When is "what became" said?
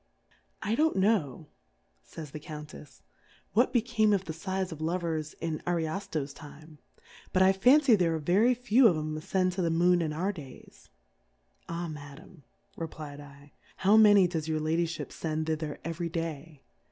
3.53-4.13